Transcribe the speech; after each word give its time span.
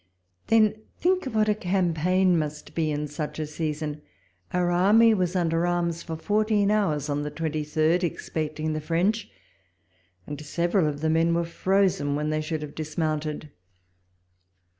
Then 0.47 0.81
think 0.97 1.25
what 1.25 1.47
a 1.47 1.53
campaign 1.53 2.35
must 2.35 2.73
be 2.73 2.89
in 2.89 3.07
such 3.07 3.37
a 3.37 3.45
season! 3.45 4.01
Our 4.51 4.71
army 4.71 5.13
was 5.13 5.35
under 5.35 5.67
arms 5.67 6.01
for 6.01 6.15
fourteen 6.15 6.71
hours 6.71 7.07
on 7.07 7.21
the 7.21 7.29
twenty 7.29 7.63
third, 7.63 8.03
expecting 8.03 8.73
the 8.73 8.81
French; 8.81 9.29
and 10.25 10.41
several 10.41 10.87
of 10.87 11.01
the 11.01 11.09
men 11.11 11.35
were 11.35 11.45
frozen 11.45 12.15
when 12.15 12.31
they 12.31 12.41
should 12.41 12.63
have 12.63 12.73
dismounted. 12.73 13.51